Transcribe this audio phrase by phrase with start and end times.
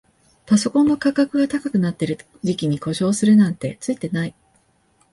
[0.47, 4.33] パソコンの価格が高くなってる時期に故障するなんてツイてない